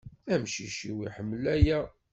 Amcic-iw 0.33 0.97
iḥemmel 1.07 1.43
aya. 1.55 1.79